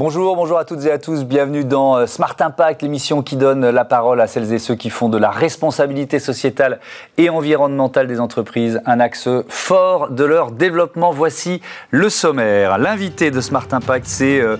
[0.00, 1.24] Bonjour, bonjour à toutes et à tous.
[1.24, 4.88] Bienvenue dans euh, Smart Impact, l'émission qui donne la parole à celles et ceux qui
[4.88, 6.80] font de la responsabilité sociétale
[7.18, 11.10] et environnementale des entreprises un axe fort de leur développement.
[11.10, 11.60] Voici
[11.90, 12.78] le sommaire.
[12.78, 14.56] L'invité de Smart Impact, c'est euh,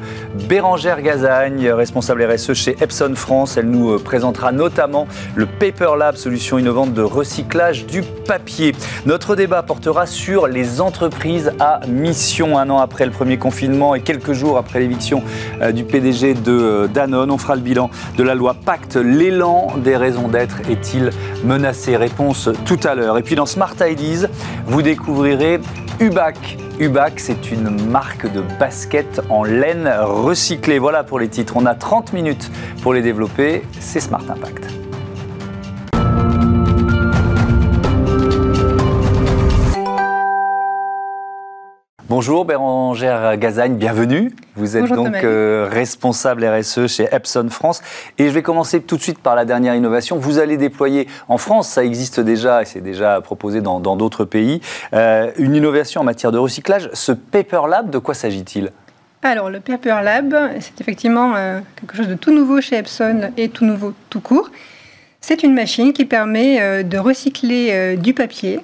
[0.46, 3.56] Bérangère Gazagne, responsable RSE chez Epson France.
[3.56, 8.74] Elle nous euh, présentera notamment le Paper Lab, solution innovante de recyclage du papier.
[9.06, 12.58] Notre débat portera sur les entreprises à mission.
[12.58, 15.22] Un an après le premier confinement et quelques jours après l'éviction
[15.72, 17.30] du PDG de euh, Danone.
[17.30, 18.96] On fera le bilan de la loi Pacte.
[18.96, 21.10] L'élan des raisons d'être est-il
[21.44, 23.18] menacé Réponse tout à l'heure.
[23.18, 24.28] Et puis dans Smart Ideas,
[24.66, 25.60] vous découvrirez
[26.00, 26.58] UBAC.
[26.78, 30.78] UBAC, c'est une marque de basket en laine recyclée.
[30.78, 31.54] Voilà pour les titres.
[31.56, 32.50] On a 30 minutes
[32.82, 33.62] pour les développer.
[33.78, 34.79] C'est Smart Impact.
[42.20, 44.30] Bonjour Bérangère Gazagne, bienvenue.
[44.54, 47.80] Vous êtes donc euh, responsable RSE chez Epson France.
[48.18, 50.18] Et je vais commencer tout de suite par la dernière innovation.
[50.18, 54.60] Vous allez déployer en France, ça existe déjà et c'est déjà proposé dans d'autres pays,
[54.92, 56.90] euh, une innovation en matière de recyclage.
[56.92, 58.70] Ce Paper Lab, de quoi s'agit-il?
[59.22, 63.48] Alors, le Paper Lab, c'est effectivement euh, quelque chose de tout nouveau chez Epson et
[63.48, 64.50] tout nouveau tout court.
[65.22, 68.60] C'est une machine qui permet de recycler du papier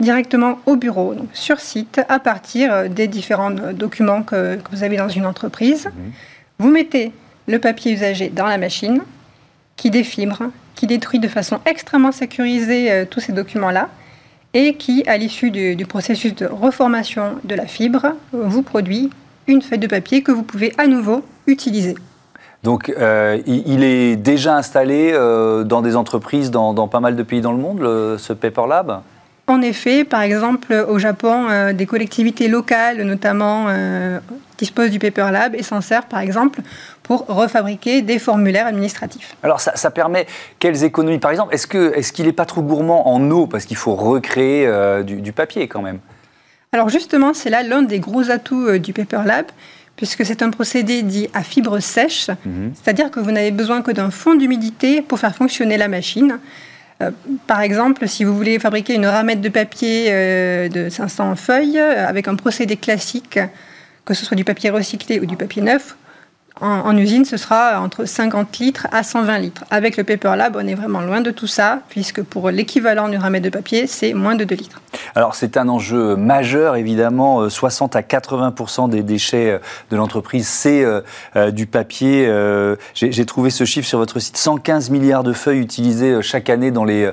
[0.00, 4.82] directement au bureau, donc sur site, à partir euh, des différents euh, documents que, vous
[4.82, 5.86] avez dans une entreprise.
[5.86, 6.12] Mhm.
[6.58, 7.12] Vous mettez
[7.46, 9.02] le papier usagé dans la machine,
[9.76, 13.88] qui défibre, qui détruit de façon extrêmement sécurisée euh, tous ces documents-là,
[14.52, 19.10] et qui, à l'issue du, processus de reformation de la fibre, vous produit
[19.48, 21.96] une feuille de papier que vous pouvez à nouveau utiliser.
[22.62, 22.86] Donc,
[23.46, 25.12] il est déjà installé
[25.66, 27.80] dans des entreprises dans, dans, pas mal de pays dans le monde,
[28.16, 29.02] ce Paper Lab?
[29.46, 34.18] En effet, par exemple, au Japon, euh, des collectivités locales, notamment, euh,
[34.56, 36.60] disposent du Paper Lab et s'en servent, par exemple,
[37.02, 39.36] pour refabriquer des formulaires administratifs.
[39.42, 40.26] Alors, ça, permet
[40.58, 41.18] quelles économies?
[41.18, 43.46] Par exemple, est-ce qu'il est n'est pas trop gourmand en eau?
[43.46, 45.98] Parce qu'il faut recréer euh, du, papier quand même.
[46.72, 49.46] Alors, justement, c'est là l'un des gros atouts du Paper Lab
[49.96, 52.72] puisque c'est un procédé dit à fibre sèche, mhm.
[52.74, 56.40] c'est-à-dire que vous n'avez besoin que d'un fond d'humidité pour faire fonctionner la machine.
[57.04, 57.10] Euh,
[57.46, 62.06] par exemple, si vous voulez fabriquer une ramette de papier euh, de 500 feuilles euh,
[62.06, 63.38] avec un procédé classique,
[64.04, 65.96] que ce soit du papier recyclé ou du papier neuf,
[66.64, 69.64] en, usine, ce sera entre 50 litres à 120 litres.
[69.70, 73.20] Avec le Paper Lab, on est vraiment loin de tout ça, puisque pour l'équivalent d'une
[73.20, 74.80] ramette de papier, c'est moins de 2 litres.
[75.14, 77.48] Alors c'est un enjeu majeur, évidemment.
[77.50, 79.58] 60 euh, à 80 des déchets euh,
[79.90, 82.32] de l'entreprise, c'est euh, du papier.
[82.94, 86.84] J'ai trouvé ce chiffre sur votre site 115 milliards de feuilles utilisées chaque année dans
[86.84, 87.12] les,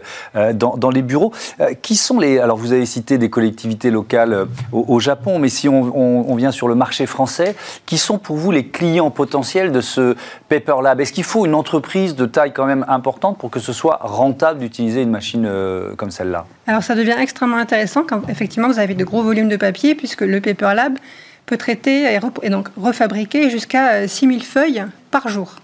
[1.01, 1.33] bureaux.
[1.81, 2.39] qui sont les.
[2.39, 6.75] Alors vous avez cité des collectivités locales au, Japon, mais si on, vient sur le
[6.75, 10.15] marché français, qui sont pour vous les clients potentiels potentiel de ce
[10.49, 13.73] Paper Lab Est-ce qu'il faut une entreprise de taille quand même importante pour que ce
[13.73, 16.45] soit rentable d'utiliser une machine euh, comme celle-là?
[16.67, 20.21] Alors ça devient extrêmement intéressant quand effectivement vous avez de gros volumes de papier puisque
[20.21, 20.93] le Paper Lab
[21.47, 22.13] peut traiter
[22.43, 25.55] et, donc refabriquer jusqu'à 6000 euh, feuilles par jour.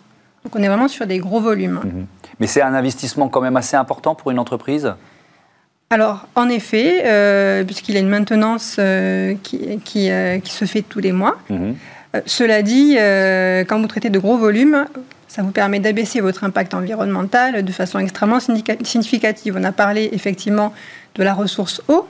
[0.43, 1.81] Donc on est vraiment sur des gros volumes.
[1.83, 2.07] Mhm.
[2.39, 4.91] Mais c'est un investissement quand même assez important pour une entreprise?
[5.91, 8.79] Alors, en effet, euh, puisqu'il y a une maintenance
[9.43, 11.75] qui, qui, se fait tous les mois, mhm.
[12.17, 14.85] Euh, cela dit, euh, quand vous traitez de gros volumes,
[15.27, 19.55] ça vous permet d'abaisser votre impact environnemental de façon extrêmement significative.
[19.57, 20.73] On a parlé effectivement
[21.15, 22.07] de la ressource eau,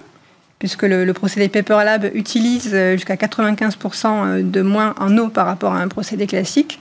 [0.60, 5.74] puisque le, procédé Paper Lab utilise euh, jusqu'à 95% de moins en eau par rapport
[5.74, 6.80] à un procédé classique.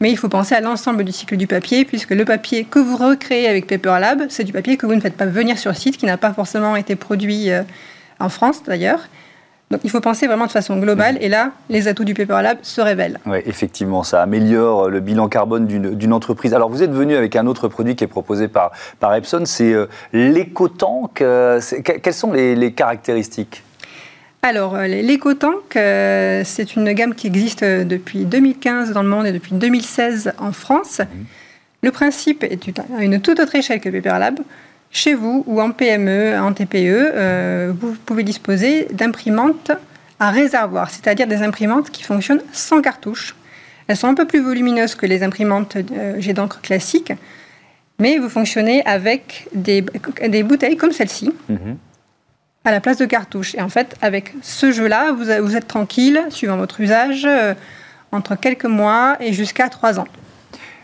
[0.00, 2.96] Mais il faut penser à l'ensemble du cycle du papier, puisque le papier que vous
[2.96, 5.96] recréez avec Paper Lab, c'est du papier que vous ne faites pas venir sur site,
[5.96, 7.48] qui n'a pas forcément été produit
[8.20, 9.08] en France d'ailleurs.
[9.70, 12.58] Donc il faut penser vraiment de façon globale, et là, les atouts du Paper Lab
[12.62, 13.20] se révèlent.
[13.26, 16.54] Oui, effectivement, ça améliore le bilan carbone d'une entreprise.
[16.54, 19.72] Alors vous êtes venu avec un autre produit qui est proposé par, par Epson, c'est
[19.72, 21.20] euh, l'EcoTank.
[21.20, 23.62] Euh, quelles sont les, caractéristiques?
[24.42, 29.54] Alors, euh, l'EcoTank, c'est une gamme qui existe depuis 2015 dans le monde et depuis
[29.54, 31.00] 2016 en France.
[31.00, 31.24] Mm.
[31.82, 34.40] Le principe est à une toute autre échelle que Paper Lab.
[34.90, 39.70] Chez vous ou en PME, en TPE, euh, vous pouvez disposer d'imprimantes
[40.18, 43.36] à réservoir, c'est-à-dire des imprimantes qui fonctionnent sans cartouche.
[43.86, 47.12] Elles sont un peu plus volumineuses que les imprimantes euh, jet d'encre classiques,
[47.98, 49.84] mais vous fonctionnez avec des,
[50.26, 51.32] des bouteilles comme celle-ci.
[51.48, 51.76] Mhm.
[52.64, 53.54] à la place de cartouches.
[53.54, 57.54] Et en fait, avec ce jeu-là, vous, vous, êtes tranquille, suivant votre usage, euh,
[58.12, 60.08] entre quelques mois et jusqu'à trois ans.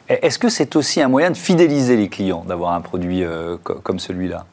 [0.09, 3.99] Est-ce que c'est aussi un moyen de fidéliser les clients, d'avoir un produit euh, comme
[3.99, 4.45] celui-là?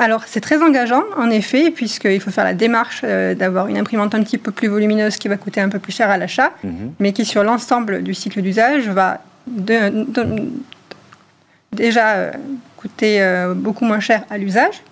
[0.00, 4.14] Alors, c'est très engageant, en effet, puisqu'il faut faire la démarche euh, d'avoir une imprimante
[4.14, 6.94] un petit peu plus volumineuse qui va coûter un peu plus cher à l'achat, mhm.
[6.98, 9.20] mais qui, sur l'ensemble du cycle d'usage, va
[11.72, 12.32] déjà euh,
[12.78, 14.82] coûter euh, beaucoup moins cher à l'usage.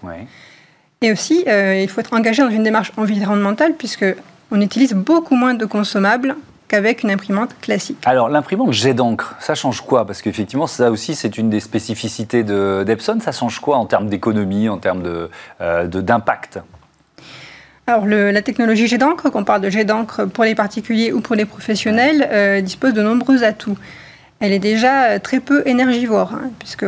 [1.01, 5.65] Et aussi, il faut être engagé dans une démarche environnementale, puisqu'on utilise beaucoup moins de
[5.65, 6.37] consommables
[6.69, 7.99] qu'avec une imprimante classique.
[8.05, 10.07] Alors l'imprimante jet d'encre, ça change quoi?
[10.07, 13.19] Parce qu'effectivement, ça aussi, c'est une des spécificités d'Epson.
[13.21, 15.29] Ça change quoi en termes d'économie, en termes
[15.61, 16.57] euh, d'impact?
[16.57, 16.63] De,
[17.89, 21.35] alors, la technologie jet d'encre, qu'on parle de jet d'encre pour les particuliers ou pour
[21.35, 23.79] les professionnels, euh, dispose de nombreux atouts.
[24.41, 26.85] Elle est déjà euh, très peu énergivore, hein, puisque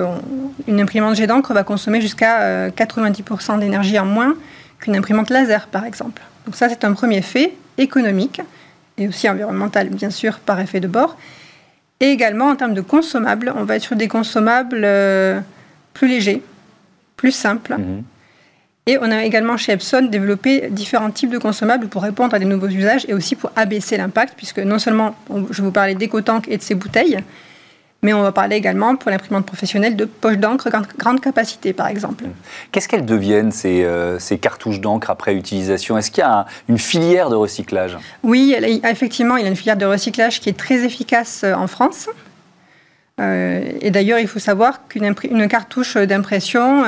[0.69, 4.35] une imprimante jet d'encre va consommer jusqu'à 90% d'énergie en moins
[4.79, 6.21] qu'une imprimante laser, par exemple.
[6.45, 8.43] Donc ça, c'est un premier fait économique
[9.01, 11.17] et aussi environnemental, bien sûr, par effet de bord.
[11.99, 15.41] Et également, en termes de consommables, on va être sur des consommables euh,
[15.93, 16.43] plus légers,
[17.17, 17.77] plus simples.
[17.79, 18.03] Mhm.
[18.87, 22.45] Et on a également chez Epson développé différents types de consommables pour répondre à des
[22.45, 25.15] nouveaux usages et aussi pour abaisser l'impact, puisque non seulement
[25.51, 27.19] je vous parlais d'éco-tanks et de ces bouteilles,
[28.03, 32.25] mais on va parler également pour l'imprimante professionnelle de poches d'encre grande capacité, par exemple.
[32.73, 35.99] Qu'est-ce qu'elles deviennent, ces, euh, ces cartouches d'encre après utilisation?
[35.99, 37.99] Est-ce qu'il y a une filière de recyclage?
[38.23, 38.55] Oui,
[38.85, 42.09] effectivement, il y a une filière de recyclage qui est très efficace euh, en France.
[43.21, 45.15] Euh, et d'ailleurs, il faut savoir qu'une
[45.49, 46.85] cartouche d'impression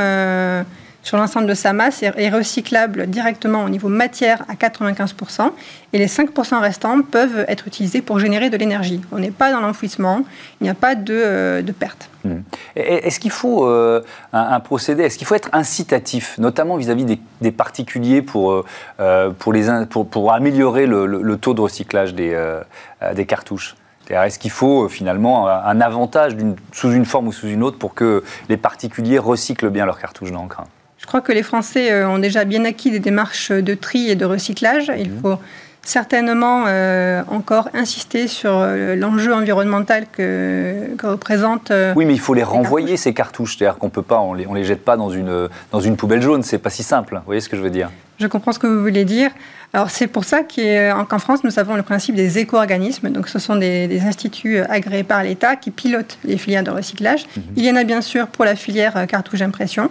[1.02, 5.50] sur l'ensemble de sa masse est recyclable directement au niveau matière à 95%,
[5.92, 9.00] et les 5% restants peuvent être utilisés pour générer de l'énergie.
[9.10, 10.24] On n'est pas dans l'enfouissement,
[10.60, 12.08] il n'y a pas de, euh, perte.
[12.24, 12.40] Hmm.
[12.76, 14.02] Est-ce qu'il faut euh,
[14.32, 18.64] un, procédé, est-ce qu'il faut être incitatif, notamment vis-à-vis des, particuliers pour,
[19.00, 23.74] euh, pour, pour, améliorer le, taux de recyclage des cartouches?
[24.08, 26.36] Est-ce qu'il faut finalement un avantage
[26.72, 30.32] sous une forme ou sous une autre pour que les particuliers recyclent bien leurs cartouches
[30.32, 30.62] d'encre?
[31.02, 34.14] Je crois que les Français euh, ont déjà bien acquis des démarches de tri et
[34.14, 34.90] de recyclage.
[34.96, 35.20] Il mmh.
[35.20, 35.38] faut
[35.82, 41.72] certainement euh, encore insister sur euh, l'enjeu environnemental que, représente.
[41.96, 44.64] oui, mais il faut les renvoyer ces cartouches, c'est-à-dire qu'on peut pas, on les, les
[44.64, 46.44] jette pas dans une dans une poubelle jaune.
[46.44, 47.16] C'est pas si simple.
[47.16, 47.90] Vous voyez ce que je veux dire?
[48.20, 49.32] Je comprends ce que vous voulez dire.
[49.72, 53.08] Alors c'est pour ça qu'en France nous avons le principe des éco-organismes.
[53.08, 57.24] Donc ce sont des, instituts agréés par l'État qui pilotent les filières de recyclage.
[57.24, 57.40] Mmh.
[57.56, 59.90] Il y en a bien sûr pour la filière cartouche impression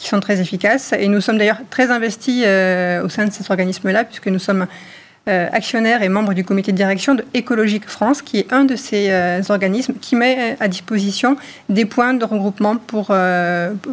[0.00, 0.94] qui sont très efficaces.
[0.98, 4.66] Et nous sommes d'ailleurs très investis euh, au sein de cet organisme-là, puisque nous sommes
[5.28, 8.76] euh, actionnaires et membres du comité de direction de Écologique France, qui est un de
[8.76, 11.36] ces euh, organismes qui met à disposition
[11.68, 13.14] des points de regroupement pour,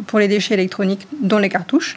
[0.06, 1.96] pour les déchets électroniques, dont les cartouches.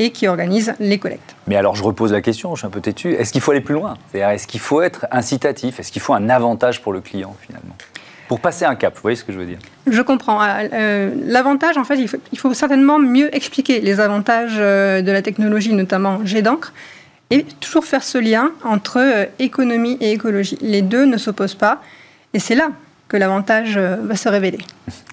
[0.00, 1.34] et qui organise les collectes.
[1.48, 3.60] Mais alors je repose la question, je suis un peu têtu, est-ce qu'il faut aller
[3.60, 3.98] plus loin?
[4.14, 5.80] Est-ce qu'il faut être incitatif?
[5.80, 7.74] Est-ce qu'il faut un avantage pour le client finalement?
[8.28, 9.58] Pour passer un cap, vous voyez ce que je veux dire
[9.90, 10.40] Je comprends.
[10.42, 15.22] Euh, euh, l'avantage, en fait, il faut, certainement mieux expliquer les avantages euh, de la
[15.22, 16.72] technologie, notamment jet d'encre,
[17.30, 20.58] et toujours faire ce lien entre économie et écologie.
[20.60, 21.80] Les deux ne s'opposent pas,
[22.34, 22.70] et c'est là
[23.08, 24.58] que l'avantage va se révéler.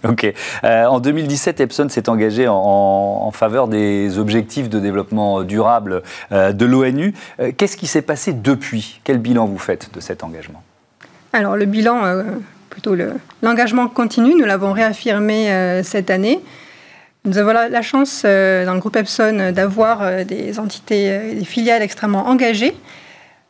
[0.07, 0.31] Ok.
[0.63, 7.15] en 2017, Epson s'est engagé en, faveur des objectifs de développement durable de l'ONU.
[7.57, 9.01] Qu'est-ce qui s'est passé depuis?
[9.03, 10.61] Quel bilan vous faites de cet engagement?
[11.33, 12.03] Alors, le bilan
[12.75, 12.95] plutôt
[13.41, 14.35] l'engagement continu.
[14.37, 16.41] Nous l'avons réaffirmé euh, cette année.
[17.23, 21.81] Nous avons la, chance euh, dans le groupe Epson d'avoir euh, des entités, des filiales
[21.81, 22.75] extrêmement engagées.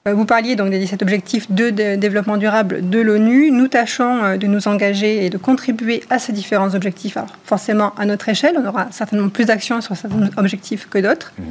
[0.05, 3.49] Vous parliez donc des 17 objectifs de, développement durable de l'ONU.
[3.49, 7.17] Nous tâchons de nous engager et de contribuer à ces différents objectifs.
[7.17, 11.33] Alors forcément, à notre échelle, on aura certainement plus d'actions sur certains objectifs que d'autres.
[11.39, 11.43] Mmh.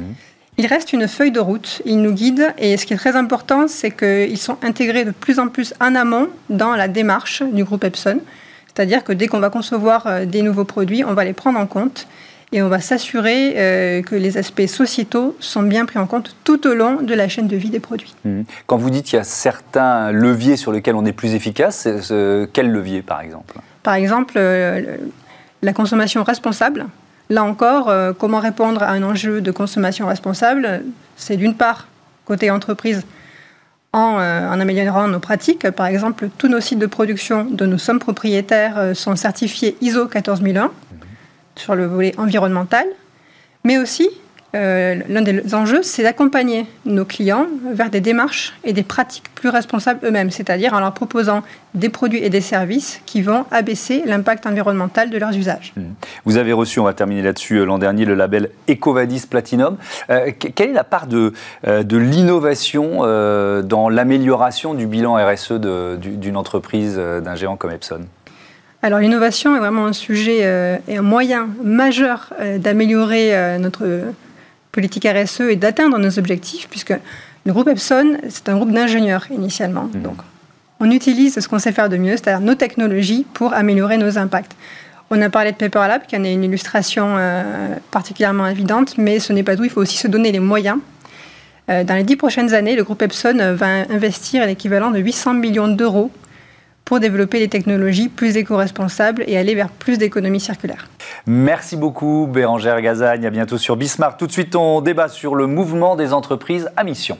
[0.57, 3.67] Il reste une feuille de route, ils nous guident et ce qui est très important,
[3.67, 7.83] c'est qu'ils sont intégrés de plus en plus en amont dans la démarche du groupe
[7.83, 8.19] Epson.
[8.67, 11.65] C'est-à-dire que dès qu'on va concevoir euh, des nouveaux produits, on va les prendre en
[11.65, 12.07] compte
[12.51, 16.67] et on va s'assurer euh, que les aspects sociétaux sont bien pris en compte tout
[16.67, 18.15] au long de la chaîne de vie des produits.
[18.23, 18.41] Mmh.
[18.65, 21.87] Quand vous dites qu'il y a certains leviers sur lesquels on est plus efficace,
[22.53, 23.55] quel levier par exemple?
[23.83, 24.97] Par exemple, euh,
[25.61, 26.85] la consommation responsable.
[27.29, 30.83] Là encore, euh, comment répondre à un enjeu de consommation responsable?
[31.15, 31.87] C'est d'une part,
[32.25, 33.03] côté entreprise,
[33.93, 35.69] en, euh, en, améliorant nos pratiques.
[35.71, 40.07] Par exemple, tous nos sites de production dont nous sommes propriétaires euh, sont certifiés ISO
[40.07, 40.71] 14001
[41.55, 42.85] sur le volet environnemental,
[43.63, 44.09] mais aussi
[44.55, 49.49] euh, l'un des enjeux, c'est d'accompagner nos clients vers des démarches et des pratiques plus
[49.49, 51.43] responsables eux-mêmes, c'est-à-dire en leur proposant
[51.73, 55.73] des produits et des services qui vont abaisser l'impact environnemental de leurs usages.
[55.75, 55.81] Mmh.
[56.23, 59.75] Vous avez reçu, on va terminer là-dessus, euh, l'an dernier, le label EcoVadis Platinum.
[60.09, 61.33] Euh, quelle est la part de,
[61.65, 63.01] de l'innovation
[63.63, 65.53] dans l'amélioration du bilan RSE
[65.99, 68.01] d'une entreprise, d'un géant comme Epson?
[68.81, 73.85] Alors l'innovation est vraiment un sujet et un moyen majeur d'améliorer notre
[74.75, 76.93] politique RSE et d'atteindre nos objectifs, puisque
[77.45, 79.83] le groupe Epson, c'est un groupe d'ingénieurs initialement.
[79.85, 80.01] Mmh.
[80.01, 80.17] Donc,
[80.81, 84.51] on utilise ce qu'on sait faire de mieux, c'est-à-dire nos technologies, pour améliorer nos impacts.
[85.09, 89.19] On a parlé de Paper Lab, qui en est une illustration euh, particulièrement évidente, mais
[89.19, 90.79] ce n'est pas tout, il faut aussi se donner les moyens.
[91.69, 95.69] Euh, dans les dix prochaines années, le groupe Epson va investir l'équivalent de 800 millions
[95.69, 96.11] d'euros
[96.85, 100.87] pour développer des technologies plus éco-responsables et aller vers plus d'économie circulaire.
[101.25, 104.17] Merci beaucoup Bérangère Gazagne, à bientôt sur Bismarck.
[104.19, 107.17] Tout de suite, on débat sur le mouvement des entreprises à mission.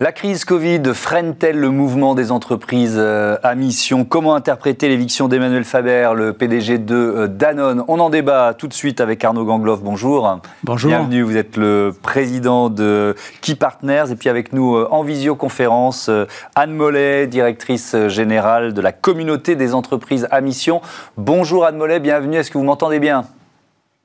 [0.00, 4.04] La crise Covid freine-t-elle le mouvement des entreprises euh, à mission?
[4.04, 7.84] Comment interpréter l'éviction d'Emmanuel Faber, le PDG de euh, Danone?
[7.86, 9.84] On en débat tout de suite avec Arnaud Gangloff.
[9.84, 10.40] Bonjour.
[10.64, 10.88] Bonjour.
[10.88, 14.06] Bienvenue, vous êtes le président de Key Partners.
[14.10, 16.10] Et puis avec nous euh, en visioconférence,
[16.56, 20.80] Anne Mollet, directrice générale de la communauté des entreprises à mission.
[21.16, 22.38] Bonjour Anne Mollet, bienvenue.
[22.38, 23.26] Est-ce que vous m'entendez bien?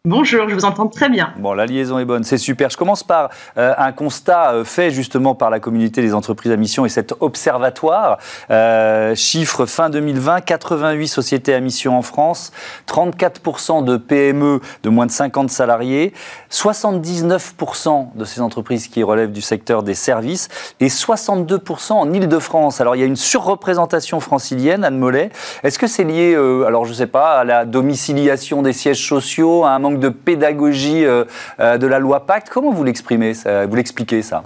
[0.06, 1.34] Bonjour, je vous entends très bien.
[1.40, 2.70] Bon, la liaison est bonne, c'est super.
[2.70, 6.56] Je commence par euh, un constat euh, fait justement par la communauté des entreprises à
[6.56, 8.18] mission et cet observatoire.
[8.50, 12.54] Euh, chiffre fin 2020, 88 sociétés à mission en France,
[12.88, 16.14] 34% de PME de moins de 50 salariés,
[16.50, 20.48] 79% de ces entreprises qui relèvent du secteur des services
[20.80, 22.80] et 62% en Ile-de-France.
[22.80, 25.30] Alors il y a une surreprésentation francilienne, Anne Mollet.
[25.64, 29.66] Est-ce que c'est lié, alors je ne sais pas, à la domiciliation des sièges sociaux,
[29.66, 31.26] à un manque de pédagogie euh,
[31.60, 32.50] euh, de la loi Pacte.
[32.50, 34.44] Comment vous l'exprimez, vous l'expliquez ça?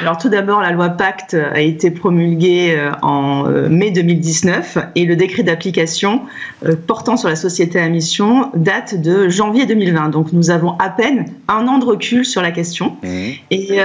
[0.00, 5.14] Alors tout d'abord, la loi Pacte a été promulguée euh, en mai 2019 et le
[5.14, 6.22] décret d'application
[6.88, 10.08] portant sur la société à mission date de janvier 2020.
[10.08, 12.96] Donc nous avons à peine un an de recul sur la question.
[13.02, 13.08] Mmh.
[13.52, 13.78] Et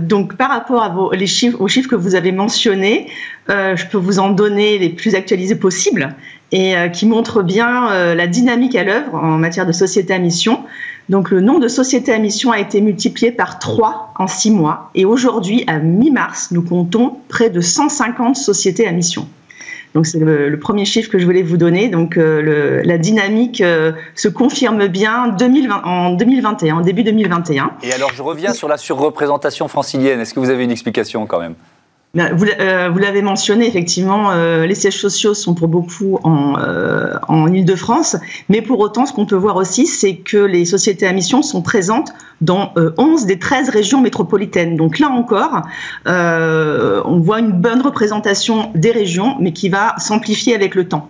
[0.00, 3.08] donc par rapport à vos, les chiffres, aux chiffres que vous avez mentionnés,
[3.48, 6.14] je peux vous en donner les plus actualisés possibles
[6.52, 10.18] et euh, qui montre bien euh, la dynamique à l'œuvre en matière de société à
[10.18, 10.60] mission.
[11.08, 14.90] Donc le nombre de sociétés à mission a été multiplié par 3 en 6 mois
[14.94, 19.26] et aujourd'hui, à mi-mars, nous comptons près de 150 sociétés à mission.
[19.94, 21.88] Donc c'est le, premier chiffre que je voulais vous donner.
[21.88, 23.62] Donc euh, la dynamique
[24.14, 27.72] se confirme bien 2020, en 2021, en début 2021.
[27.82, 30.20] Et alors je reviens sur la surreprésentation francilienne.
[30.20, 31.54] Est-ce que vous avez une explication quand même?
[32.14, 38.16] Vous, l'avez mentionné, effectivement, euh, les sièges sociaux sont pour beaucoup en, euh, en Ile-de-France,
[38.50, 41.62] mais pour autant, ce qu'on peut voir aussi, c'est que les sociétés à mission sont
[41.62, 44.76] présentes dans 11 des 13 régions métropolitaines.
[44.76, 45.62] Donc là encore,
[46.06, 51.08] on voit une bonne représentation des régions, mais qui va s'amplifier avec le temps.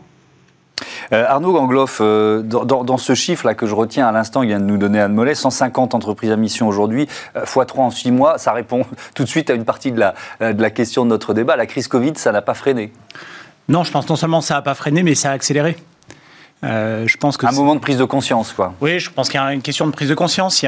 [1.13, 4.65] Euh, Arnaud Gangloff, euh, dans, ce chiffre-là que je retiens à l'instant, il vient de
[4.65, 8.87] nous donner Anne Mollet, 150 entreprises à mission aujourd'hui, x3 en 6 mois, ça répond
[9.15, 9.93] tout de suite à une partie
[10.41, 11.57] euh, de la question de notre débat.
[11.57, 12.93] La crise Covid, ça n'a pas freiné
[13.69, 15.77] Non, je pense non seulement ça n'a pas freiné, mais ça a accéléré.
[16.65, 18.75] Euh, je pense que un moment de prise de conscience, quoi.
[18.81, 20.65] Oui, je pense qu'il y a une question de prise de conscience.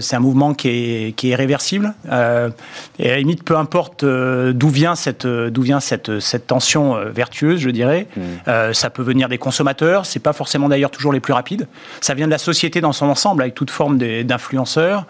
[0.00, 1.94] c'est un mouvement qui est, qui est irréversible.
[2.10, 2.50] Euh,
[2.98, 6.96] et à la limite, peu importe euh, d'où vient cette, d'où vient cette, cette tension
[7.10, 8.06] vertueuse, je dirais.
[8.16, 8.72] Mm.
[8.72, 10.04] ça peut venir des consommateurs.
[10.06, 11.66] C'est pas forcément d'ailleurs toujours les plus rapides.
[12.00, 15.06] Ça vient de la société dans son ensemble, avec toute forme d'influenceurs.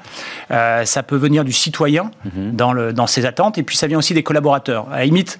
[0.50, 2.54] ça peut venir du citoyen mm-hmm.
[2.54, 3.59] dans, le, dans ses attentes.
[3.59, 4.87] Et puis ça vient aussi des collaborateurs.
[4.92, 5.38] À la limite,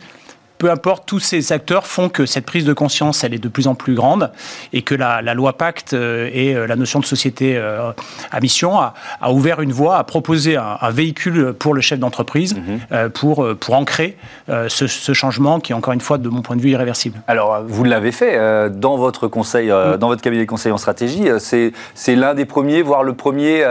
[0.59, 3.69] peu importe, tous ces acteurs font que cette prise de conscience, elle est de plus
[3.69, 4.31] en plus grande
[4.73, 7.93] et que la, loi Pacte euh, et euh, la notion de société euh,
[8.31, 8.95] à mission a,
[9.31, 13.11] ouvert une voie, a proposé un, véhicule pour le chef d'entreprise mhm.
[13.11, 14.17] pour, pour ancrer
[14.49, 17.21] ce, changement qui est encore une fois, de mon point de vue, irréversible.
[17.29, 21.29] Alors, vous l'avez fait dans votre conseil, dans votre cabinet de conseil en stratégie.
[21.39, 23.63] C'est l'un des premiers, voire le premier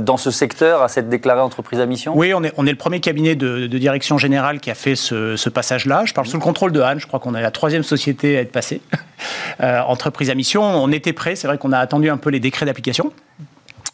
[0.00, 2.12] dans ce secteur à s'être déclaré entreprise à mission?
[2.16, 5.36] Oui, on est, on est le premier cabinet de, direction générale qui a fait ce,
[5.36, 6.98] ce passage-là parle sous le contrôle de Anne.
[6.98, 8.80] Je crois qu'on est la troisième société à être passée.
[9.62, 10.62] Euh, entreprise à mission.
[10.62, 11.34] On était prêt.
[11.34, 13.14] C'est vrai qu'on a attendu un peu les décrets d'application.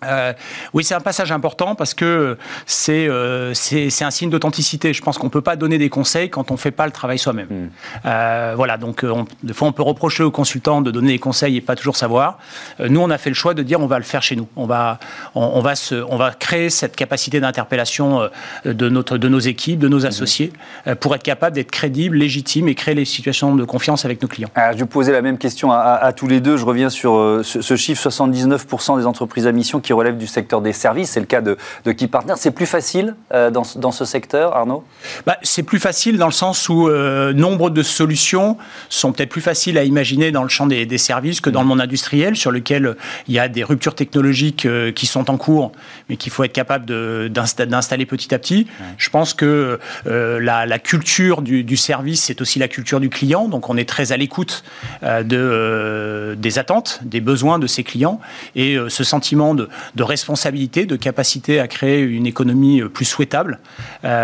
[0.04, 0.32] Euh,
[0.74, 4.92] oui, c'est un passage important parce que c'est euh, c'est un signe d'authenticité.
[4.92, 7.46] Je pense qu'on peut pas donner des conseils quand on fait pas le travail soi-même.
[7.48, 7.68] Hmm.
[8.06, 11.56] Euh, voilà, donc on, des fois on peut reprocher aux consultants de donner des conseils
[11.56, 12.38] et pas toujours savoir.
[12.78, 14.48] Nous, on a fait le choix de dire on va le faire chez nous.
[14.56, 14.98] On va
[15.34, 18.28] on, va se on va créer cette capacité d'interpellation
[18.64, 20.06] de notre de nos équipes, de nos hmm.
[20.06, 20.52] associés,
[21.00, 24.50] pour être capable d'être crédible, légitime et créer les situations de confiance avec nos clients.
[24.54, 26.56] Alors, je vais poser la même question à, à, tous les deux.
[26.56, 30.26] Je reviens sur ce, ce chiffre 79% des entreprises à mission qui qui relèvent du
[30.26, 31.10] secteur des services.
[31.10, 32.34] C'est le cas de, de Key Partner.
[32.36, 34.84] C'est plus facile dans, dans, ce secteur, Arnaud?
[35.26, 36.88] Bah, C'est plus facile dans le sens où
[37.34, 38.56] nombre de solutions
[38.88, 41.68] sont peut-être plus faciles à imaginer dans le champ des, des services que dans le
[41.68, 42.96] monde industriel, sur lequel
[43.28, 45.72] il y a des ruptures technologiques qui sont en cours,
[46.08, 46.86] mais qu'il faut être capable
[47.28, 48.66] d'installer petit à petit.
[48.96, 53.48] Je pense que la, la, culture du, du service, c'est aussi la culture du client.
[53.48, 54.64] Donc on est très à l'écoute
[55.02, 58.20] de, euh, des attentes, des besoins de ses clients.
[58.54, 63.58] Et euh, ce sentiment de, responsabilité, de capacité à créer une économie euh, plus souhaitable,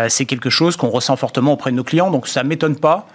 [0.09, 2.11] c'est quelque chose qu'on ressent fortement auprès de nos clients.
[2.11, 3.07] Donc ça ne m'étonne pas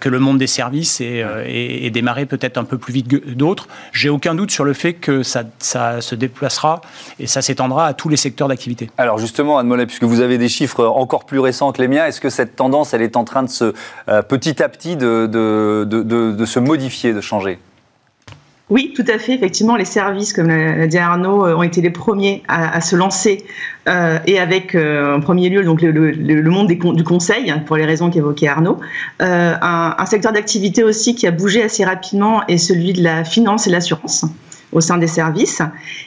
[0.00, 3.68] que le monde des services ait, démarré peut-être un peu plus vite que d'autres.
[3.92, 6.82] J'ai aucun doute sur le fait que ça, se déplacera
[7.18, 8.90] et ça s'étendra à tous les secteurs d'activité.
[8.98, 12.06] Alors justement, Anne Mollet, puisque vous avez des chiffres encore plus récents que les miens,
[12.06, 13.72] est-ce que cette tendance, elle est en train de se,
[14.28, 17.58] petit à petit de, de, de se modifier, de changer?
[18.70, 19.34] Oui, tout à fait.
[19.34, 23.44] Effectivement, les services, comme l'a dit Arnaud, euh, ont été les premiers à, se lancer
[23.88, 27.84] euh, et avec euh, en premier lieu donc le, monde du conseil, hein, pour les
[27.84, 28.78] raisons qu'évoquait Arnaud.
[29.18, 33.66] un, un, secteur d'activité aussi qui a bougé assez rapidement est celui de la finance
[33.66, 34.24] et l'assurance
[34.72, 35.62] au sein des services.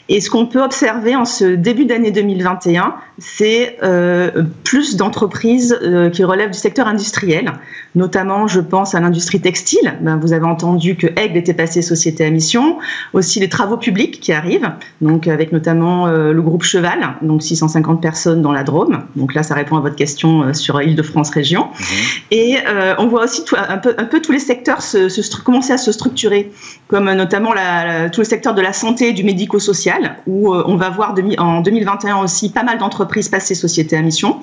[0.09, 6.09] Et ce qu'on peut observer en ce début d'année 2021, c'est euh, plus d'entreprises euh,
[6.09, 7.53] qui relèvent du secteur industriel,
[7.95, 9.95] notamment je pense à l'industrie textile.
[10.01, 12.77] Ben, vous avez entendu que Aigle était passé société à mission,
[13.13, 18.01] aussi les travaux publics qui arrivent, donc avec notamment euh, le groupe Cheval, donc 650
[18.01, 19.03] personnes dans la Drôme.
[19.15, 21.65] Donc là, ça répond à votre question sur Île-de-France région.
[21.65, 21.83] Mmh.
[22.31, 22.57] Et
[22.97, 26.51] on voit aussi un, peu, un peu tous les secteurs se, commencer à se structurer,
[26.87, 30.75] comme notamment la, tout le secteur de la santé et du médico-social, où euh, on
[30.75, 34.39] va voir en 2021 aussi pas mal d'entreprises passer société à mission.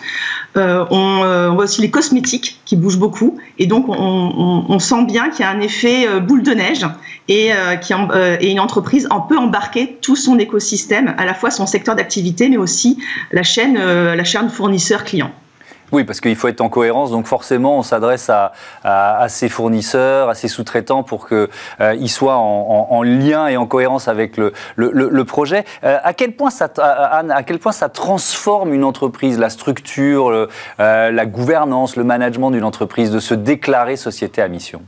[0.56, 5.28] Euh, euh, on, voit aussi les cosmétiques qui bougent beaucoup, et donc on, sent bien
[5.28, 6.86] qu'il y a un effet boule de neige
[7.28, 7.50] et,
[8.40, 12.48] et une entreprise en peut embarquer tout son écosystème, à la fois son secteur d'activité,
[12.48, 12.98] mais aussi
[13.32, 15.30] la chaîne, la chaîne fournisseur-client.
[15.92, 18.52] Oui, parce qu'il faut être en cohérence, donc forcément on s'adresse à,
[18.84, 21.48] à, ses fournisseurs, à ses sous-traitants pour qu'ils
[21.80, 25.64] euh, soient en, lien et en cohérence avec le, le, projet.
[25.84, 30.28] Euh, à, quel point ça, Anne, à quel point ça transforme une entreprise, la structure,
[30.28, 30.46] euh,
[30.78, 34.82] la gouvernance, le management d'une entreprise de se déclarer société à mission?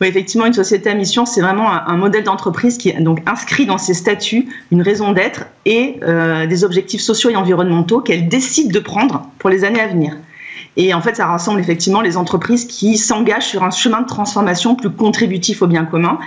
[0.00, 3.78] Oui, effectivement, une société à mission, c'est vraiment un, modèle d'entreprise qui donc inscrit dans
[3.78, 8.78] ses statuts une raison d'être et euh, des objectifs sociaux et environnementaux qu'elle décide de
[8.80, 10.16] prendre pour les années à venir.
[10.76, 14.74] Et en fait, ça rassemble effectivement les entreprises qui s'engagent sur un chemin de transformation
[14.74, 16.18] plus contributif au bien commun.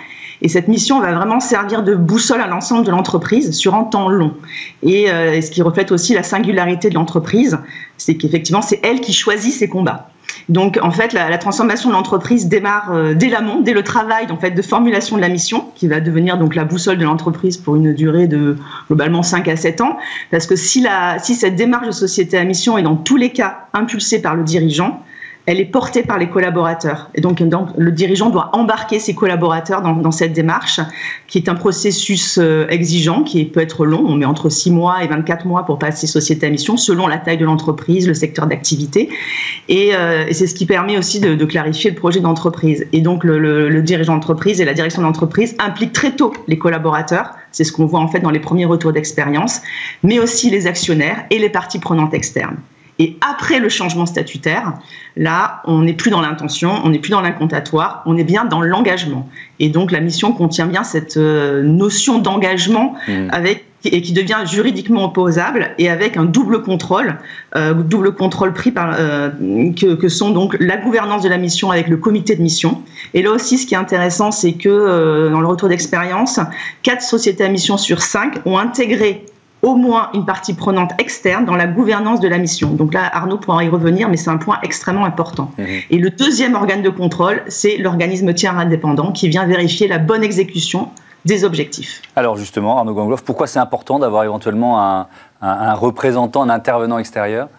[0.42, 4.10] Et cette mission va vraiment servir de boussole à l'ensemble de l'entreprise sur un temps
[4.10, 4.34] long.
[4.84, 7.58] Et, euh, et ce qui reflète aussi la singularité de l'entreprise,
[7.98, 10.10] c'est qu'effectivement, c'est elle qui choisit ses combats.
[10.50, 14.38] Donc, en fait, la, transformation de l'entreprise démarre euh, dès l'amont, dès le travail en
[14.38, 17.76] fait, de formulation de la mission, qui va devenir donc la boussole de l'entreprise pour
[17.76, 18.58] une durée de
[18.88, 19.98] globalement 5 à 7 ans.
[20.32, 23.32] Parce que si, la, si cette démarche de société à mission est dans tous les
[23.32, 25.04] cas impulsée par le dirigeant,
[25.46, 27.10] elle est portée par les collaborateurs.
[27.14, 30.80] Et donc, le dirigeant doit embarquer ses collaborateurs dans, cette démarche,
[31.28, 34.04] qui est un processus euh, exigeant, qui peut être long.
[34.08, 37.18] On met entre 6 mois et 24 mois pour passer société à mission, selon la
[37.18, 39.10] taille de l'entreprise, le secteur d'activité.
[39.70, 42.88] Et, euh, c'est ce qui permet aussi de, clarifier le projet d'entreprise.
[42.92, 47.32] Et donc, le, dirigeant d'entreprise et la direction d'entreprise impliquent très tôt les collaborateurs.
[47.52, 49.62] C'est ce qu'on voit en fait dans les premiers retours d'expérience,
[50.02, 52.58] mais aussi les actionnaires et les parties prenantes externes.
[52.98, 54.74] Et après le changement statutaire,
[55.18, 58.62] là, on n'est plus dans l'intention, on n'est plus dans l'incantatoire, on est bien dans
[58.62, 59.30] l'engagement.
[59.60, 63.28] Et donc la mission contient bien cette euh, notion d'engagement mmh.
[63.32, 67.20] avec et qui devient juridiquement opposable et avec un double contrôle,
[67.56, 69.30] euh, double contrôle pris par euh,
[69.80, 72.82] que, que, sont donc la gouvernance de la mission avec le comité de mission.
[73.14, 76.40] Et là aussi, ce qui est intéressant, c'est que dans le retour d'expérience,
[76.82, 79.24] quatre sociétés à mission sur cinq ont intégré
[79.62, 82.70] au moins une partie prenante externe dans la gouvernance de la mission.
[82.72, 85.52] Donc là, Arnaud pourra y revenir, mais c'est un point extrêmement important.
[85.58, 85.66] Mhm.
[85.90, 90.24] Et le deuxième organe de contrôle, c'est l'organisme tiers indépendant qui vient vérifier la bonne
[90.24, 90.90] exécution
[91.26, 92.02] des objectifs.
[92.16, 95.08] Alors justement, Arnaud Gangloff, pourquoi c'est important d'avoir éventuellement
[95.42, 97.50] un, représentant, un intervenant extérieur?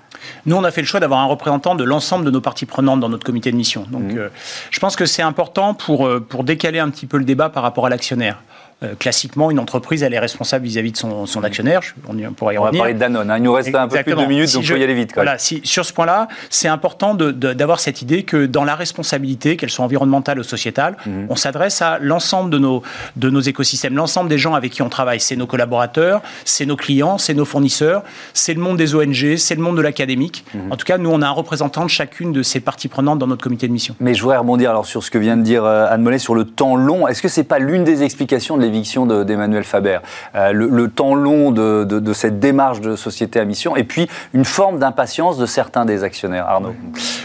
[0.46, 3.00] Nous, on a fait le choix d'avoir un représentant de l'ensemble de nos parties prenantes
[3.00, 3.84] dans notre comité de mission.
[3.90, 4.18] Donc, mhm.
[4.18, 4.28] euh,
[4.70, 7.62] je pense que c'est important pour, euh, pour décaler un petit peu le débat par
[7.62, 8.38] rapport à l'actionnaire.
[8.82, 11.80] Euh, classiquement, une entreprise, elle est responsable vis-à-vis de son, son actionnaire.
[12.10, 13.30] On, pourra y on va parler de Danone.
[13.30, 13.38] Hein.
[13.38, 15.12] Il nous reste un peu plus de deux minutes, donc il faut y aller vite.
[15.14, 19.70] Voilà, si, sur ce point-là, c'est important d'avoir cette idée que dans la responsabilité, qu'elle
[19.70, 21.26] soit environnementale ou sociétale, mhm.
[21.30, 22.82] on s'adresse à l'ensemble de nos,
[23.16, 25.20] de nos écosystèmes, l'ensemble des gens avec qui on travaille.
[25.20, 28.02] C'est nos collaborateurs, c'est nos clients, c'est nos fournisseurs,
[28.34, 30.44] c'est le monde des ONG, c'est le monde de l'académique.
[30.52, 30.72] Mhm.
[30.72, 33.26] En tout cas, nous, on a un représentant de chacune de ces parties prenantes dans
[33.26, 33.96] notre comité de mission.
[34.00, 36.34] Mais je voudrais rebondir alors sur ce que vient de dire euh, Anne Mollet sur
[36.34, 37.08] le temps long.
[37.08, 39.98] Est-ce que c'est pas l'une des explications de l'éviction d'Emmanuel Faber.
[40.34, 45.38] Le, temps long de, cette démarche de société à mission, et puis une forme d'impatience
[45.38, 46.46] de certains des actionnaires.
[46.46, 46.74] Arnaud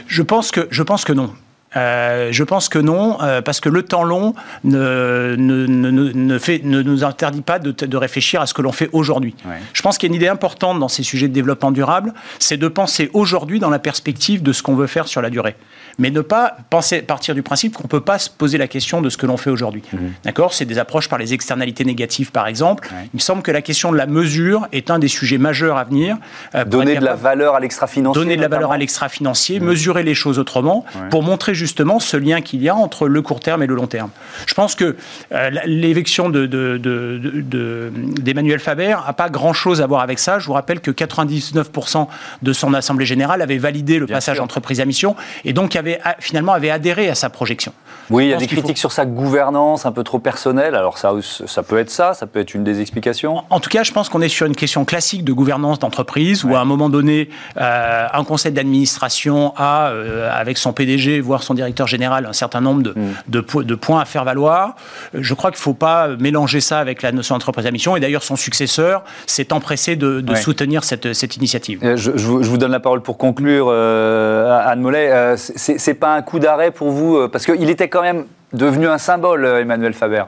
[0.08, 1.32] Je pense que, je pense que non.
[1.75, 6.62] Euh, je pense que non, euh, parce que le temps long ne, ne, ne, fait,
[6.63, 9.36] ne nous interdit pas de, de, réfléchir à ce que l'on fait aujourd'hui.
[9.73, 12.57] Je pense qu'il y a une idée importante dans ces sujets de développement durable, c'est
[12.57, 15.55] de penser aujourd'hui dans la perspective de ce qu'on veut faire sur la durée
[15.97, 19.01] mais ne pas penser, partir du principe qu'on ne peut pas se poser la question
[19.01, 19.84] de ce que l'on fait aujourd'hui.
[19.93, 20.13] Mhm.
[20.23, 20.53] D'accord?
[20.53, 22.89] C'est des approches par les externalités négatives, par exemple.
[22.91, 25.84] Il me semble que la question de la mesure est un des sujets majeurs à
[25.84, 26.17] venir.
[26.55, 28.19] Euh, donner de la valeur à l'extra-financier.
[28.19, 29.67] Donner de la valeur à l'extra-financier, mhm.
[29.67, 33.39] mesurer les choses autrement, pour montrer justement ce lien qu'il y a entre le court
[33.39, 34.10] terme et le long terme.
[34.47, 34.95] Je pense que
[35.32, 36.82] euh, l'éviction d'Emmanuel
[38.58, 40.39] de, Faber n'a pas grand-chose à voir avec ça.
[40.39, 42.08] Je vous rappelle que 99%
[42.41, 46.54] de son Assemblée générale avait validé le passage entreprise à mission, et donc avait, finalement
[46.54, 47.74] avait adhéré à sa projection.
[48.10, 50.74] Oui, il y a des critiques sur sa gouvernance un peu trop personnelle.
[50.74, 53.43] Alors ça, ça peut être ça, ça peut être une des explications.
[53.50, 56.56] En tout cas, je pense qu'on est sur une question classique de gouvernance d'entreprise où
[56.56, 61.50] à un moment donné, euh, un conseil d'administration a, euh, avec son PDG, voire son
[61.53, 63.63] directeur général, un certain nombre de, mm.
[63.63, 64.75] de, points à faire valoir.
[65.13, 67.95] Je crois qu'il ne faut pas mélanger ça avec la notion d'entreprise à mission.
[67.95, 71.79] Et d'ailleurs, son successeur s'est empressé de, soutenir cette, cette initiative.
[71.83, 75.35] Euh, je, je, vous donne la parole pour conclure, Anne Mollet.
[75.37, 79.45] c'est pas un coup d'arrêt pour vous Parce qu'il était quand même devenu un symbole,
[79.45, 80.23] Emmanuel Faber.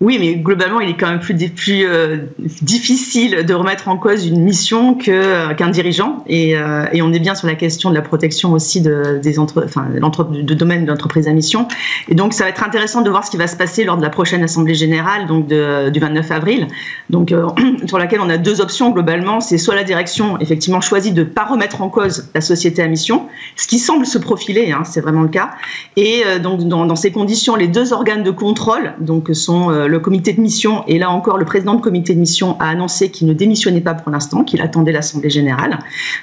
[0.00, 2.18] Oui, mais globalement, il est quand même plus, euh,
[2.62, 6.24] difficile de remettre en cause une mission que, qu'un dirigeant.
[6.26, 9.38] Et, euh, et, on est bien sur la question de la protection aussi de, des
[9.38, 11.68] entre, enfin, de domaine de l'entreprise à mission.
[12.08, 14.02] Et donc, ça va être intéressant de voir ce qui va se passer lors de
[14.02, 16.66] la prochaine Assemblée générale, donc du 29 avril.
[17.08, 17.46] Donc, euh,
[17.86, 19.40] sur laquelle on a deux options globalement.
[19.40, 22.88] C'est soit la direction, effectivement, choisit de ne pas remettre en cause la société à
[22.88, 25.50] mission, ce qui semble se profiler, hein, c'est vraiment le cas.
[25.96, 30.32] Et donc, dans, dans, ces conditions, les deux organes de contrôle, donc, sont le comité
[30.32, 33.32] de mission, et là encore, le président de comité de mission a annoncé qu'il ne
[33.32, 35.78] démissionnait pas pour l'instant, qu'il attendait l'Assemblée générale.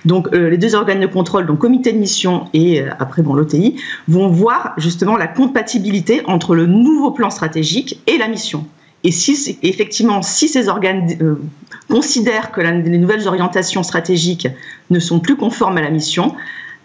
[0.06, 3.34] Donc, euh, les deux organes de contrôle, donc comité de mission et euh, après, bon,
[3.34, 3.76] l'OTI,
[4.08, 8.66] vont voir justement la compatibilité entre le nouveau plan stratégique et la mission.
[9.04, 11.42] Et si, effectivement, si ces organes euh,
[11.90, 14.48] considèrent que les nouvelles orientations stratégiques
[14.90, 16.36] ne sont plus conformes à la mission,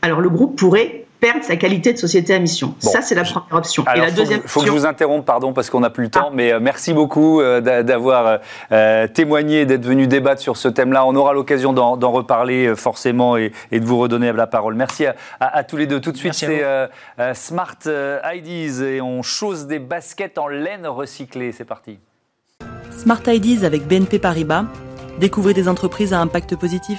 [0.02, 2.74] alors le groupe pourrait perdre sa qualité de société à mission.
[2.78, 3.84] ça, c'est la première option.
[3.94, 6.10] et la deuxième Il faut que je vous interrompe, pardon, parce qu'on n'a plus le
[6.10, 6.34] temps, ah.
[6.34, 8.40] mais euh, merci beaucoup euh, d'avoir
[8.72, 11.06] euh, témoigné, d'être venu débattre sur ce thème-là.
[11.06, 14.74] On aura l'occasion d'en reparler forcément et, de vous redonner la parole.
[14.74, 15.06] Merci
[15.40, 16.00] à, tous les deux.
[16.00, 16.62] Tout de suite, c'est
[17.34, 21.52] Smart IDs et on chose des baskets en laine recyclée.
[21.52, 21.98] C'est parti.
[22.90, 24.64] Smart IDs avec BNP Paribas.
[25.18, 26.98] Découvrez des entreprises à impact positif.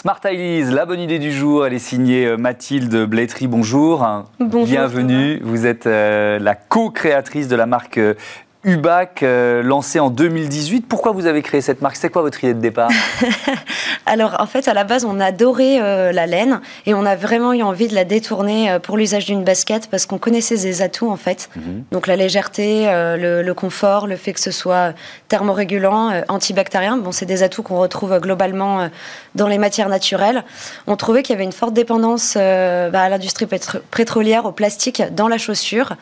[0.00, 3.48] Smart Ideas, la bonne idée du jour, elle est signée euh, Mathilde Blétry.
[3.48, 4.06] Bonjour.
[4.38, 4.64] Bonjour.
[4.64, 5.40] Bienvenue.
[5.42, 8.14] Vous êtes euh, la co-créatrice de la marque euh,
[8.68, 10.82] UBAC, euh, lancé en 2018.
[10.86, 11.96] Pourquoi vous avez créé cette marque?
[11.96, 12.90] C'est quoi votre idée de départ?
[14.06, 17.54] Alors, en fait, à la base, on adorait euh, la laine et on a vraiment
[17.54, 21.10] eu envie de la détourner euh, pour l'usage d'une basket parce qu'on connaissait ses atouts,
[21.10, 21.48] en fait.
[21.56, 21.84] Mhm.
[21.92, 24.92] Donc, la légèreté, le, confort, le fait que ce soit
[25.28, 26.98] thermorégulant, antibactérien.
[26.98, 28.90] Bon, c'est des atouts qu'on retrouve globalement
[29.34, 30.44] dans les matières naturelles.
[30.86, 35.28] On trouvait qu'il y avait une forte dépendance bah, à l'industrie pétrolière, au plastique, dans
[35.28, 35.94] la chaussure.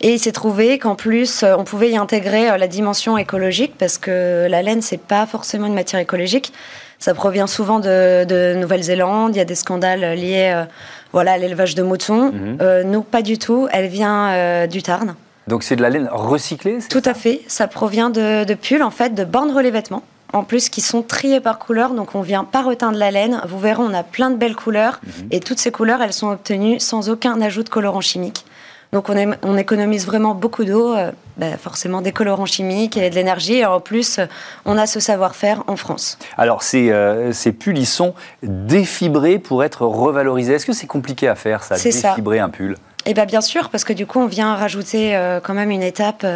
[0.00, 3.98] Et il s'est trouvé qu'en plus, on pouvait y intégrer euh, la dimension écologique parce
[3.98, 6.52] que la laine, c'est pas forcément une matière écologique.
[6.98, 9.34] Ça provient souvent de, Nouvelle-Zélande.
[9.34, 10.64] Il y a des scandales liés euh,
[11.12, 12.32] voilà, à l'élevage de moutons.
[12.32, 12.58] Mhm.
[12.60, 13.68] Euh, nous, pas du tout.
[13.72, 15.14] Elle vient du Tarn.
[15.48, 17.40] Donc c'est de la laine recyclée Tout à fait.
[17.48, 21.02] Ça provient de, de pulls, en fait, de bornes relais vêtements en plus qui sont
[21.02, 23.42] triés par couleur, donc on vient pas reteindre la laine.
[23.46, 25.28] Vous verrez, on a plein de belles couleurs mhm.
[25.30, 28.44] et toutes ces couleurs, elles sont obtenues sans aucun ajout de colorant chimique.
[28.92, 33.54] Donc on, économise vraiment beaucoup d'eau, euh, bah, forcément des colorants chimiques et de l'énergie.
[33.54, 34.20] Et en plus,
[34.66, 36.18] on a ce savoir-faire en France.
[36.36, 40.52] Alors ces, euh, ces pulls, ils sont défibrés pour être revalorisés.
[40.52, 42.76] Est-ce que c'est compliqué à faire ça, défibrer un pull?
[43.06, 45.82] Eh bien bien sûr, parce que du coup, on vient rajouter euh, quand même une
[45.82, 46.26] étape.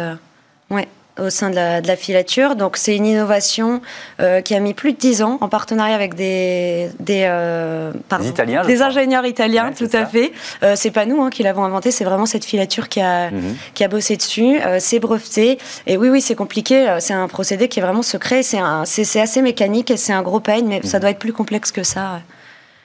[0.71, 0.87] ouais
[1.19, 2.55] au sein de la, filature.
[2.55, 3.81] Donc c'est une innovation
[4.19, 8.63] euh, qui a mis plus de 10 ans en partenariat avec des, des, euh, Italiens,
[8.65, 10.31] des ingénieurs italiens, tout à fait.
[10.63, 13.55] Euh, c'est pas nous hein, qui l'avons inventé, c'est vraiment cette filature qui a, mhm.
[13.73, 14.59] qui a bossé dessus.
[14.79, 15.57] c'est breveté.
[15.85, 16.97] Et oui, oui, c'est compliqué.
[16.99, 18.43] C'est un procédé qui est vraiment secret.
[18.43, 21.01] C'est assez mécanique et c'est un gros pain, mais ça mhm.
[21.01, 22.21] doit être plus complexe que ça.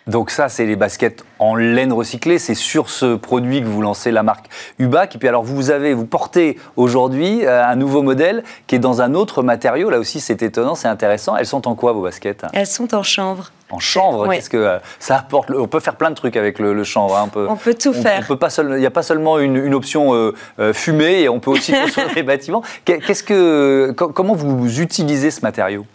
[0.06, 2.38] Donc ça, c'est les baskets en laine recyclée.
[2.38, 4.46] C'est sur ce produit que vous lancez la marque
[4.78, 5.14] Ubac.
[5.14, 9.00] Et puis alors, vous avez, vous portez aujourd'hui euh, un nouveau modèle qui est dans
[9.00, 9.90] un autre matériau.
[9.90, 11.36] Là aussi, c'est étonnant, c'est intéressant.
[11.36, 12.44] Elles sont en quoi vos baskets?
[12.52, 13.52] Elles sont en chanvre.
[13.70, 16.84] En chanvre, qu'est-ce que euh, ça apporte On peut faire plein de trucs avec le,
[16.84, 17.16] chanvre.
[17.16, 17.24] Hein.
[17.26, 18.20] On, peut, on peut tout faire.
[18.22, 21.52] On peut pas il n'y a pas seulement une, option euh, fumée, et on peut
[21.52, 22.62] aussi construire des bâtiments.
[22.84, 25.86] Qu'est-ce que, comment vous utilisez ce matériau?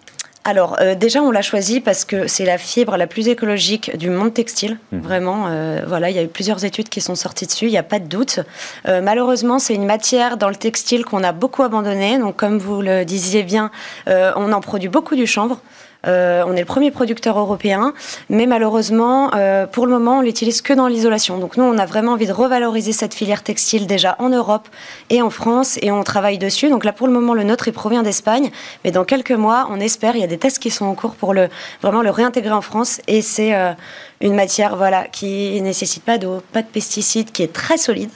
[0.47, 4.09] Alors euh, déjà on l'a choisi parce que c'est la fibre la plus écologique du
[4.09, 4.79] monde textile.
[4.93, 5.01] Mhm.
[5.01, 7.77] Vraiment, euh, voilà, il y a eu plusieurs études qui sont sorties dessus, il n'y
[7.77, 8.39] a pas de doute.
[8.87, 12.17] Euh, malheureusement, c'est une matière dans le textile qu'on a beaucoup abandonnée.
[12.17, 13.71] Donc comme vous le disiez bien,
[14.07, 15.59] on en produit beaucoup du chanvre.
[16.07, 17.93] Euh, on est le premier producteur européen,
[18.29, 21.37] mais malheureusement, euh, pour le moment, on l'utilise que dans l'isolation.
[21.37, 24.67] Donc nous, on a vraiment envie de revaloriser cette filière textile déjà en Europe
[25.09, 26.69] et en France, et on travaille dessus.
[26.69, 28.51] Donc là, pour le moment, le nôtre, il provient d'Espagne,
[28.83, 31.15] mais dans quelques mois, on espère, il y a des tests qui sont en cours
[31.15, 31.49] pour le,
[31.81, 33.73] vraiment le réintégrer en France, et c'est euh,
[34.21, 38.11] une matière voilà, qui nécessite pas d'eau, pas de pesticides, qui est très solide,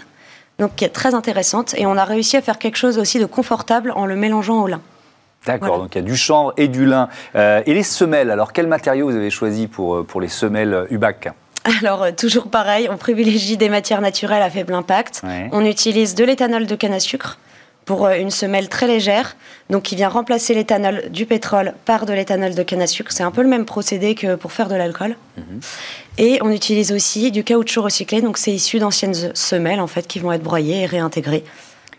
[0.59, 3.25] donc qui est très intéressante, et on a réussi à faire quelque chose aussi de
[3.25, 4.81] confortable en le mélangeant au lin.
[5.45, 7.09] D'accord, donc il y a du chanvre et du lin.
[7.35, 10.85] Euh, et les semelles, alors quel matériau vous avez choisi pour, euh, pour les semelles
[10.91, 11.29] UBAC?
[11.81, 15.21] Alors, euh, toujours pareil, on privilégie des matières naturelles à faible impact.
[15.51, 17.39] On utilise de l'éthanol de canne à sucre
[17.85, 19.35] pour une semelle très légère,
[19.71, 23.11] donc qui vient remplacer l'éthanol du pétrole par de l'éthanol de canne à sucre.
[23.11, 25.15] C'est un peu le même procédé que pour faire de l'alcool.
[25.37, 25.59] Mhm.
[26.19, 30.19] Et on utilise aussi du caoutchouc recyclé, donc c'est issu d'anciennes semelles en fait qui
[30.19, 31.43] vont être broyées et réintégrées.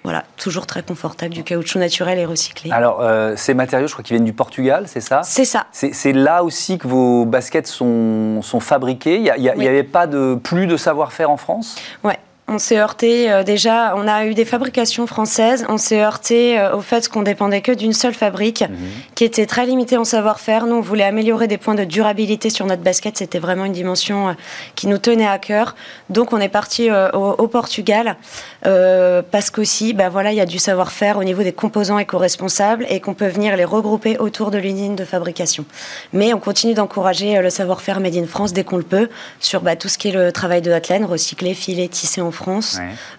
[0.05, 2.73] Voilà, toujours très confortable, du caoutchouc naturel et recyclé.
[2.73, 5.21] Alors, euh, ces matériaux, je crois qu'ils viennent du Portugal, c'est ça?
[5.23, 5.67] C'est ça.
[5.71, 9.19] C'est là aussi que vos baskets sont, sont fabriquées?
[9.19, 11.77] Il n'y avait pas de, plus de savoir-faire en France?
[12.03, 16.59] Ouais, on s'est heurté euh, déjà, on a eu des fabrications françaises, on s'est heurté
[16.59, 18.77] euh, au fait qu'on dépendait que d'une seule fabrique mhm.
[19.15, 20.67] qui était très limitée en savoir-faire.
[20.67, 24.29] Nous, on voulait améliorer des points de durabilité sur notre basket, c'était vraiment une dimension
[24.29, 24.33] euh,
[24.75, 25.77] qui nous tenait à cœur.
[26.11, 28.17] Donc on est parti au, Portugal
[28.63, 33.01] parce qu'aussi, bah voilà, il y a du savoir-faire au niveau des composants éco-responsables et
[33.01, 35.65] qu'on peut venir les regrouper autour de l'usine de fabrication.
[36.13, 39.09] Mais on continue d'encourager le savoir-faire made in France dès qu'on le peut
[39.41, 42.42] sur bah, tout ce qui est le travail de laine, recyclé, filé, tissé en France,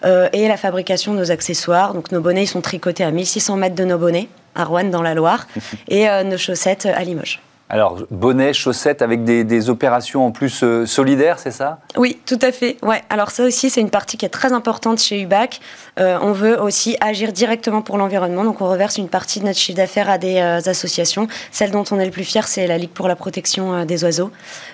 [0.06, 1.94] euh, et la fabrication de nos accessoires.
[1.94, 5.02] Donc nos bonnets, ils sont tricotés à 1600 mètres de nos bonnets, à Rouen dans
[5.02, 5.48] la Loire,
[5.88, 7.40] et euh, nos chaussettes à Limoges.
[7.74, 11.80] Alors, bonnet, chaussettes avec des, opérations en plus euh, solidaires, c'est ça?
[11.98, 12.78] Oui, tout à fait.
[12.84, 13.02] Ouais.
[13.10, 15.60] Alors ça aussi, c'est une partie qui est très importante chez UBAC.
[16.00, 19.58] Euh, on veut aussi agir directement pour l'environnement, donc on reverse une partie de notre
[19.58, 21.28] chiffre d'affaires à des euh, associations.
[21.52, 24.30] Celle dont on est le plus fier, c'est la Ligue pour la protection des oiseaux,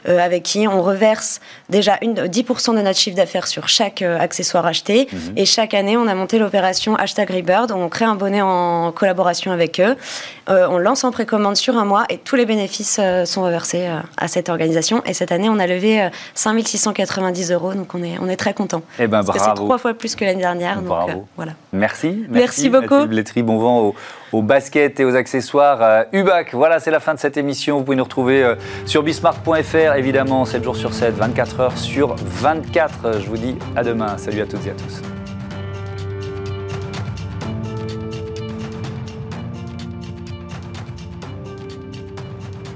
[0.06, 5.08] avec qui on reverse déjà une, 10% de notre chiffre d'affaires sur chaque accessoire acheté.
[5.12, 5.34] Mhm.
[5.38, 7.72] Et chaque année, on a monté l'opération Hashtag Rebird.
[7.72, 9.96] On crée un bonnet en collaboration avec eux.
[10.48, 13.99] on lance en précommande sur un mois et tous les bénéfices euh, sont reversés euh,
[14.17, 15.04] à cette organisation.
[15.06, 18.54] Et cette année, on a levé 5690 euh, euros, donc on est, on est très
[18.54, 18.82] content.
[18.97, 20.82] Eh ben, Parce que c'est trois fois plus que l'année dernière.
[20.82, 21.54] Donc, voilà.
[21.73, 22.69] Merci, merci.
[22.69, 23.06] beaucoup.
[23.06, 23.93] Mathilde bon vent
[24.32, 26.54] aux, baskets et aux accessoires UBAC.
[26.54, 27.78] Voilà, c'est la fin de cette émission.
[27.78, 33.19] Vous pouvez nous retrouver sur bismarck.fr, évidemment, 7 jours sur 7, 24 heures sur 24.
[33.21, 34.17] Je vous dis à demain.
[34.17, 35.19] Salut à toutes et à tous.